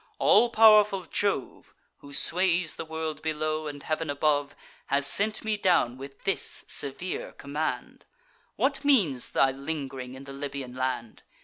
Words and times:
All 0.17 0.49
pow'rful 0.49 1.05
Jove, 1.11 1.75
Who 1.99 2.11
sways 2.11 2.75
the 2.75 2.85
world 2.85 3.21
below 3.21 3.67
and 3.67 3.83
heav'n 3.83 4.09
above, 4.09 4.55
Has 4.87 5.05
sent 5.05 5.43
me 5.43 5.57
down 5.57 5.95
with 5.95 6.23
this 6.23 6.63
severe 6.65 7.33
command: 7.33 8.05
What 8.55 8.83
means 8.83 9.29
thy 9.29 9.51
ling'ring 9.51 10.15
in 10.15 10.23
the 10.23 10.33
Libyan 10.33 10.73
land? 10.73 11.21